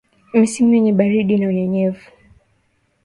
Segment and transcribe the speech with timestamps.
[0.39, 2.05] Misimu yenye baridi na unyevunyevu